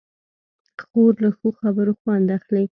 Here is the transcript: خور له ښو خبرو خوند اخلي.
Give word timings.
خور 0.89 1.13
له 1.23 1.29
ښو 1.37 1.47
خبرو 1.59 1.93
خوند 2.01 2.27
اخلي. 2.37 2.65